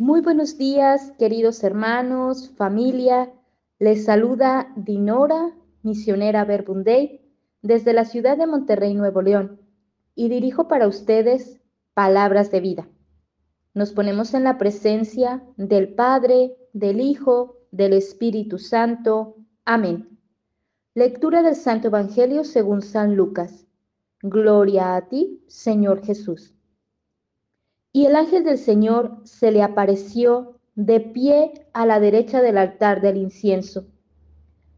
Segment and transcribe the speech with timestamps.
[0.00, 3.32] Muy buenos días, queridos hermanos, familia.
[3.80, 7.20] Les saluda Dinora, misionera Verbunday,
[7.62, 9.60] desde la ciudad de Monterrey, Nuevo León,
[10.14, 11.60] y dirijo para ustedes
[11.94, 12.88] palabras de vida.
[13.74, 19.34] Nos ponemos en la presencia del Padre, del Hijo, del Espíritu Santo.
[19.64, 20.16] Amén.
[20.94, 23.66] Lectura del Santo Evangelio según San Lucas.
[24.22, 26.54] Gloria a ti, Señor Jesús.
[27.98, 33.00] Y el ángel del Señor se le apareció de pie a la derecha del altar
[33.00, 33.88] del incienso.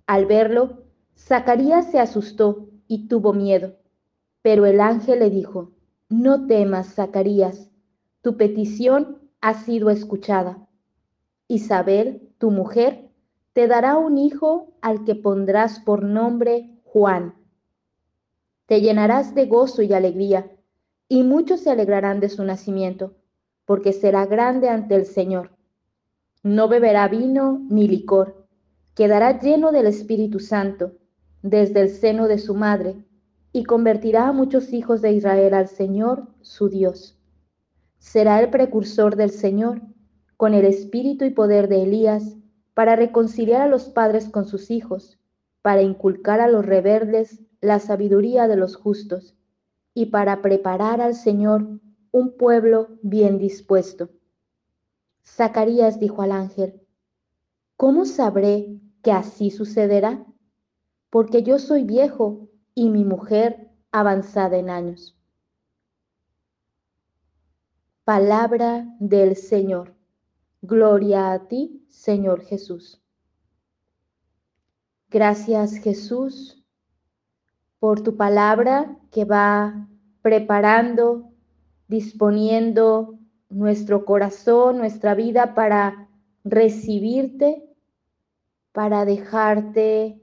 [0.06, 0.84] Al verlo,
[1.18, 3.76] Zacarías se asustó y tuvo miedo.
[4.40, 5.72] Pero el ángel le dijo,
[6.08, 7.70] no temas, Zacarías,
[8.22, 10.66] tu petición ha sido escuchada.
[11.46, 13.10] Isabel, tu mujer,
[13.52, 17.34] te dará un hijo al que pondrás por nombre Juan.
[18.64, 20.50] Te llenarás de gozo y alegría
[21.12, 23.16] y muchos se alegrarán de su nacimiento,
[23.70, 25.52] porque será grande ante el Señor.
[26.42, 28.48] No beberá vino ni licor,
[28.96, 30.94] quedará lleno del Espíritu Santo
[31.42, 32.96] desde el seno de su madre,
[33.52, 37.16] y convertirá a muchos hijos de Israel al Señor, su Dios.
[38.00, 39.82] Será el precursor del Señor,
[40.36, 42.38] con el espíritu y poder de Elías,
[42.74, 45.20] para reconciliar a los padres con sus hijos,
[45.62, 49.36] para inculcar a los rebeldes la sabiduría de los justos
[49.94, 51.78] y para preparar al Señor
[52.12, 54.10] un pueblo bien dispuesto.
[55.24, 56.80] Zacarías dijo al ángel,
[57.76, 60.26] ¿cómo sabré que así sucederá?
[61.10, 65.16] Porque yo soy viejo y mi mujer avanzada en años.
[68.04, 69.94] Palabra del Señor.
[70.62, 73.00] Gloria a ti, Señor Jesús.
[75.08, 76.64] Gracias Jesús
[77.80, 79.88] por tu palabra que va
[80.22, 81.29] preparando,
[81.90, 83.18] disponiendo
[83.50, 86.08] nuestro corazón, nuestra vida para
[86.44, 87.68] recibirte,
[88.72, 90.22] para dejarte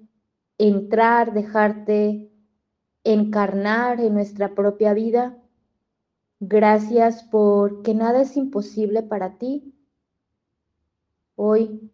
[0.58, 2.32] entrar, dejarte
[3.04, 5.38] encarnar en nuestra propia vida.
[6.40, 9.76] Gracias porque nada es imposible para ti.
[11.36, 11.92] Hoy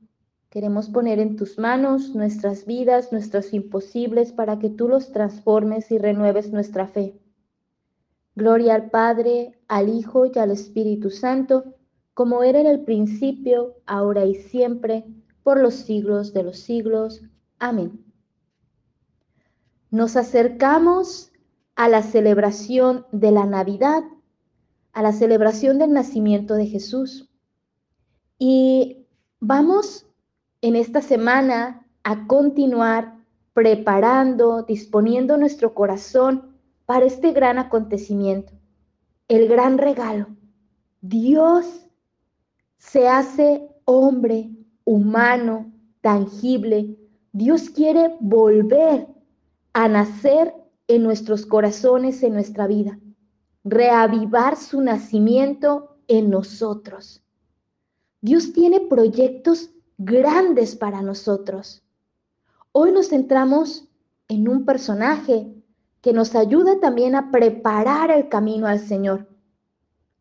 [0.54, 5.98] Queremos poner en tus manos nuestras vidas, nuestros imposibles, para que tú los transformes y
[5.98, 7.20] renueves nuestra fe.
[8.36, 11.76] Gloria al Padre, al Hijo y al Espíritu Santo,
[12.14, 15.06] como era en el principio, ahora y siempre,
[15.44, 17.22] por los siglos de los siglos.
[17.60, 18.04] Amén.
[19.92, 21.32] Nos acercamos
[21.76, 24.04] a la celebración de la Navidad,
[24.94, 27.30] a la celebración del nacimiento de Jesús.
[28.38, 29.06] Y
[29.40, 30.08] vamos
[30.62, 33.18] en esta semana a continuar
[33.54, 36.53] preparando, disponiendo nuestro corazón
[36.94, 38.54] para este gran acontecimiento,
[39.28, 40.28] el gran regalo.
[41.02, 41.66] Dios
[42.78, 44.52] se hace hombre,
[44.84, 46.96] humano, tangible.
[47.32, 49.08] Dios quiere volver
[49.74, 50.54] a nacer
[50.88, 53.00] en nuestros corazones, en nuestra vida,
[53.64, 57.24] reavivar su nacimiento en nosotros.
[58.22, 61.82] Dios tiene proyectos grandes para nosotros.
[62.72, 63.90] Hoy nos centramos
[64.28, 65.53] en un personaje
[66.04, 69.30] que nos ayuda también a preparar el camino al Señor.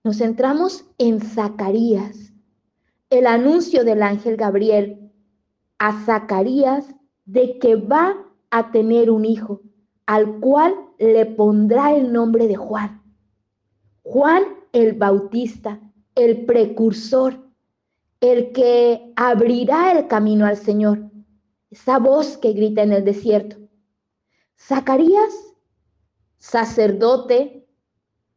[0.05, 2.33] Nos centramos en Zacarías,
[3.11, 5.11] el anuncio del ángel Gabriel
[5.79, 6.95] a Zacarías
[7.25, 8.17] de que va
[8.51, 9.61] a tener un hijo,
[10.07, 13.03] al cual le pondrá el nombre de Juan.
[14.05, 15.81] Juan el Bautista,
[16.15, 17.41] el precursor,
[18.21, 21.11] el que abrirá el camino al Señor.
[21.71, 23.57] Esa voz que grita en el desierto.
[24.57, 25.52] Zacarías,
[26.43, 27.69] sacerdote,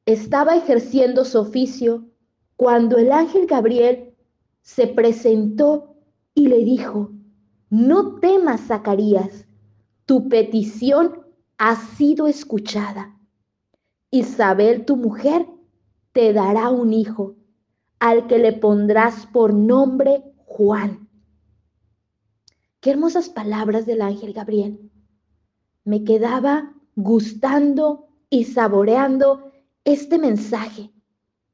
[0.05, 2.05] estaba ejerciendo su oficio
[2.55, 4.13] cuando el ángel Gabriel
[4.61, 5.95] se presentó
[6.35, 7.09] y le dijo,
[7.71, 9.47] no temas, Zacarías,
[10.05, 11.25] tu petición
[11.57, 13.19] ha sido escuchada.
[14.11, 15.47] Isabel, tu mujer,
[16.11, 17.35] te dará un hijo
[17.97, 21.09] al que le pondrás por nombre Juan.
[22.81, 24.91] Qué hermosas palabras del ángel Gabriel.
[25.83, 29.51] Me quedaba gustando y saboreando
[29.83, 30.91] este mensaje.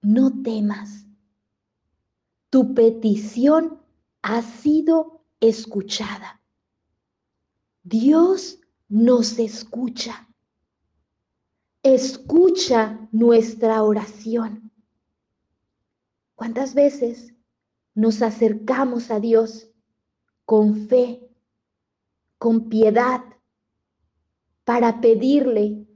[0.02, 1.06] No temas.
[2.50, 3.80] Tu petición
[4.22, 6.42] ha sido escuchada.
[7.84, 8.60] Dios
[8.90, 10.28] nos escucha.
[11.84, 14.72] Escucha nuestra oración.
[16.36, 17.34] ¿Cuántas veces
[17.94, 19.72] nos acercamos a Dios
[20.46, 21.28] con fe,
[22.38, 23.24] con piedad,
[24.64, 25.88] para pedirle,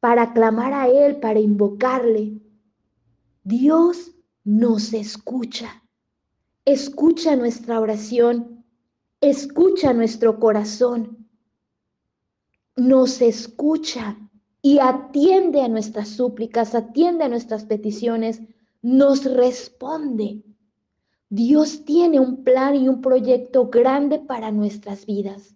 [0.00, 2.40] para clamar a Él, para invocarle?
[3.44, 4.12] Dios
[4.44, 5.82] nos escucha.
[6.64, 8.64] escucha nuestra oración,
[9.20, 11.28] escucha nuestro corazón,
[12.76, 14.16] nos escucha
[14.62, 18.40] y atiende a nuestras súplicas, atiende a nuestras peticiones,
[18.82, 20.44] nos responde.
[21.28, 25.54] Dios tiene un plan y un proyecto grande para nuestras vidas.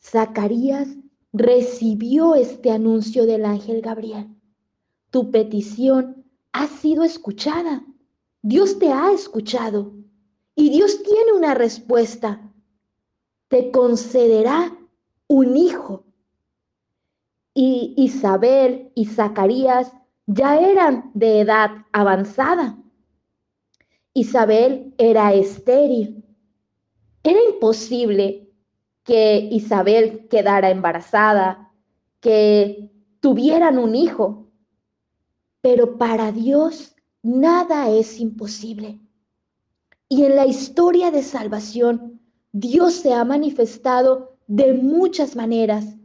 [0.00, 0.88] Zacarías
[1.32, 4.28] recibió este anuncio del ángel Gabriel.
[5.10, 7.84] Tu petición ha sido escuchada.
[8.42, 9.92] Dios te ha escuchado
[10.54, 12.52] y Dios tiene una respuesta.
[13.48, 14.76] Te concederá
[15.26, 16.04] un hijo.
[17.54, 19.92] Y Isabel y Zacarías
[20.26, 22.78] ya eran de edad avanzada.
[24.14, 26.24] Isabel era estéril.
[27.22, 28.41] Era imposible
[29.04, 31.72] que Isabel quedara embarazada,
[32.20, 32.90] que
[33.20, 34.48] tuvieran un hijo.
[35.60, 39.00] Pero para Dios nada es imposible.
[40.08, 42.20] Y en la historia de salvación,
[42.52, 45.96] Dios se ha manifestado de muchas maneras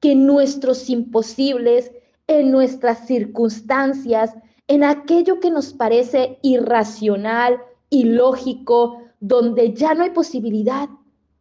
[0.00, 1.90] que nuestros imposibles,
[2.28, 4.34] en nuestras circunstancias,
[4.68, 7.58] en aquello que nos parece irracional,
[7.90, 10.88] ilógico, donde ya no hay posibilidad,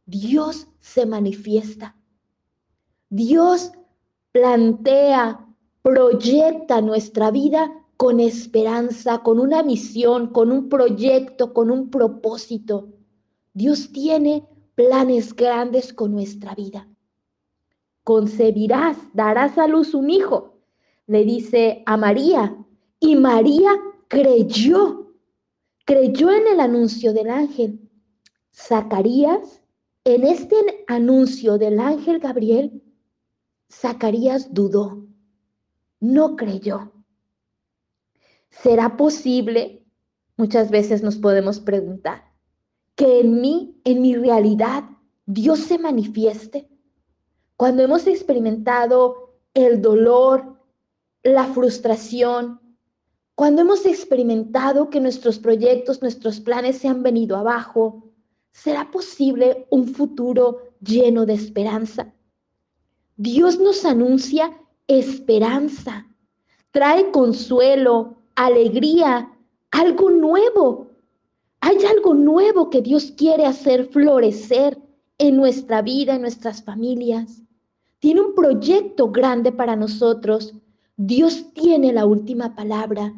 [0.05, 1.95] Dios se manifiesta.
[3.09, 3.71] Dios
[4.31, 5.47] plantea,
[5.81, 12.89] proyecta nuestra vida con esperanza, con una misión, con un proyecto, con un propósito.
[13.53, 16.87] Dios tiene planes grandes con nuestra vida.
[18.03, 20.59] Concebirás, darás a luz un hijo,
[21.07, 22.57] le dice a María,
[22.99, 23.71] y María
[24.07, 25.13] creyó,
[25.85, 27.79] creyó en el anuncio del ángel.
[28.53, 29.61] Zacarías
[30.05, 30.55] en este
[30.87, 32.83] anuncio del ángel Gabriel,
[33.71, 35.07] Zacarías dudó,
[35.99, 36.93] no creyó.
[38.51, 39.83] ¿Será posible?
[40.37, 42.23] Muchas veces nos podemos preguntar,
[42.93, 44.83] que en mí, en mi realidad,
[45.25, 46.69] Dios se manifieste.
[47.57, 50.61] Cuando hemos experimentado el dolor,
[51.23, 52.61] la frustración,
[53.33, 58.14] cuando hemos experimentado que nuestros proyectos, nuestros planes se han venido abajo,
[58.55, 62.13] ¿Será posible un futuro lleno de esperanza?
[63.17, 64.57] Dios nos anuncia
[64.87, 66.07] esperanza,
[66.71, 69.29] trae consuelo, alegría,
[69.71, 70.87] algo nuevo.
[71.59, 74.81] Hay algo nuevo que Dios quiere hacer florecer
[75.17, 77.43] en nuestra vida, en nuestras familias.
[77.99, 80.53] Tiene un proyecto grande para nosotros.
[80.95, 83.13] Dios tiene la última palabra.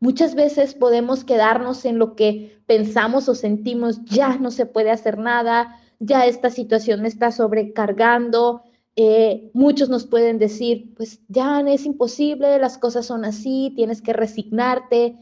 [0.00, 5.18] Muchas veces podemos quedarnos en lo que pensamos o sentimos, ya no se puede hacer
[5.18, 8.62] nada, ya esta situación me está sobrecargando.
[8.96, 14.14] Eh, muchos nos pueden decir, pues ya es imposible, las cosas son así, tienes que
[14.14, 15.16] resignarte,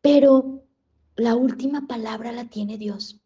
[0.00, 0.64] pero
[1.14, 3.20] la última palabra la tiene Dios.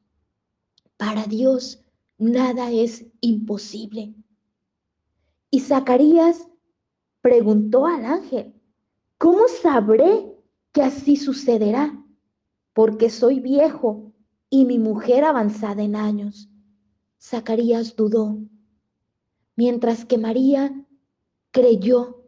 [0.99, 1.83] Para Dios
[2.19, 4.15] nada es imposible.
[5.51, 6.47] Y Zacarías
[7.23, 8.53] preguntó al ángel,
[9.17, 10.34] ¿cómo sabré
[10.75, 11.97] que así sucederá,
[12.73, 14.12] porque soy viejo
[14.50, 16.50] y mi mujer avanzada en años.
[17.23, 18.38] Zacarías dudó,
[19.55, 20.75] mientras que María
[21.53, 22.25] creyó,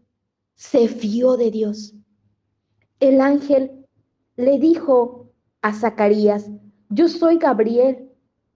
[0.55, 1.97] se fió de Dios.
[3.01, 3.85] El ángel
[4.37, 6.49] le dijo a Zacarías,
[6.89, 8.13] yo soy Gabriel,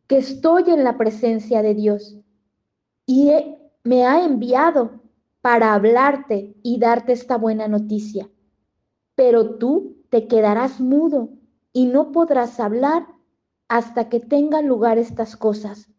[0.06, 2.16] que estoy en la presencia de Dios,
[3.06, 3.32] y
[3.82, 5.02] me ha enviado
[5.40, 8.30] para hablarte y darte esta buena noticia
[9.20, 11.28] pero tú te quedarás mudo
[11.74, 13.06] y no podrás hablar
[13.68, 15.90] hasta que tengan lugar estas cosas,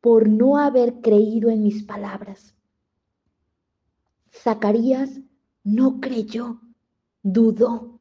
[0.00, 2.54] por no haber creído en mis palabras.
[4.32, 5.18] Zacarías
[5.64, 6.60] no creyó,
[7.24, 7.98] dudó.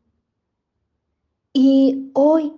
[1.54, 2.54] Y hoy,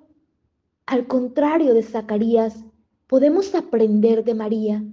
[0.88, 2.65] al contrario de Zacarías,
[3.07, 4.83] podemos aprender de María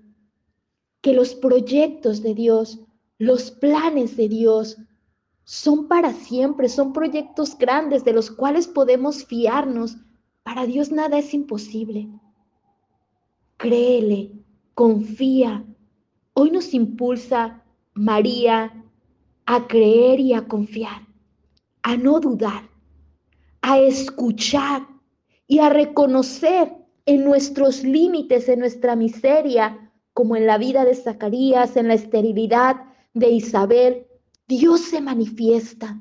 [1.00, 2.78] que los proyectos de Dios,
[3.18, 4.76] los planes de Dios,
[5.47, 9.97] son para siempre, son proyectos grandes de los cuales podemos fiarnos.
[10.43, 12.09] Para Dios nada es imposible.
[13.57, 14.33] Créele,
[14.75, 15.65] confía.
[16.33, 17.62] Hoy nos impulsa
[17.95, 18.85] María
[19.47, 21.07] a creer y a confiar,
[21.85, 22.69] a no dudar,
[23.62, 24.85] a escuchar
[25.47, 26.73] y a reconocer
[27.07, 32.83] en nuestros límites, en nuestra miseria, como en la vida de Zacarías, en la esterilidad
[33.15, 34.09] de Isabel,
[34.49, 36.00] Dios se manifiesta.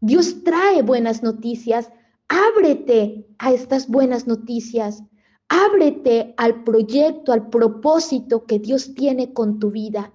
[0.00, 1.90] Dios trae buenas noticias.
[2.28, 5.02] Ábrete a estas buenas noticias.
[5.48, 10.12] Ábrete al proyecto, al propósito que Dios tiene con tu vida.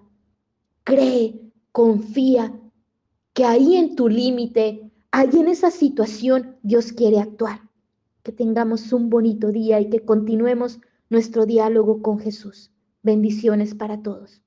[0.83, 1.39] Cree,
[1.71, 2.59] confía
[3.33, 7.69] que ahí en tu límite, ahí en esa situación, Dios quiere actuar.
[8.23, 12.71] que tengamos un bonito día y que continuemos nuestro diálogo con Jesús.
[13.01, 14.41] Bendiciones para todos.